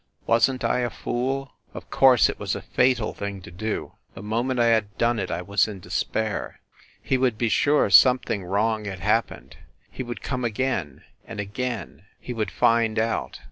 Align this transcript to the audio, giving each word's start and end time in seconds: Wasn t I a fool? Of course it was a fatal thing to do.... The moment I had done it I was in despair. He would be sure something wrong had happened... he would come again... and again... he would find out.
Wasn 0.25 0.57
t 0.57 0.65
I 0.65 0.79
a 0.79 0.89
fool? 0.89 1.53
Of 1.75 1.91
course 1.91 2.27
it 2.27 2.39
was 2.39 2.55
a 2.55 2.61
fatal 2.63 3.13
thing 3.13 3.39
to 3.43 3.51
do.... 3.51 3.91
The 4.15 4.23
moment 4.23 4.59
I 4.59 4.65
had 4.69 4.97
done 4.97 5.19
it 5.19 5.29
I 5.29 5.43
was 5.43 5.67
in 5.67 5.79
despair. 5.79 6.59
He 7.03 7.19
would 7.19 7.37
be 7.37 7.49
sure 7.49 7.87
something 7.91 8.43
wrong 8.43 8.85
had 8.85 9.01
happened... 9.01 9.57
he 9.91 10.01
would 10.01 10.23
come 10.23 10.43
again... 10.43 11.03
and 11.27 11.39
again... 11.39 12.05
he 12.19 12.33
would 12.33 12.49
find 12.49 12.97
out. 12.97 13.39